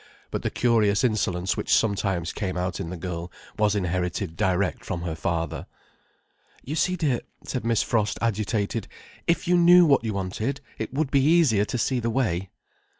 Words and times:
But 0.31 0.41
the 0.41 0.49
curious 0.49 1.03
insolence 1.03 1.55
which 1.55 1.71
sometimes 1.71 2.33
came 2.33 2.57
out 2.57 2.79
in 2.79 2.89
the 2.89 2.97
girl 2.97 3.31
was 3.59 3.75
inherited 3.75 4.35
direct 4.35 4.83
from 4.83 5.03
her 5.03 5.13
father. 5.13 5.67
"You 6.63 6.75
see, 6.75 6.95
dear," 6.95 7.19
said 7.45 7.63
Miss 7.63 7.83
Frost, 7.83 8.17
agitated: 8.19 8.87
"if 9.27 9.47
you 9.47 9.55
knew 9.55 9.85
what 9.85 10.03
you 10.03 10.15
wanted, 10.15 10.59
it 10.79 10.91
would 10.91 11.11
be 11.11 11.21
easier 11.23 11.65
to 11.65 11.77
see 11.77 11.99
the 11.99 12.09
way." 12.09 12.49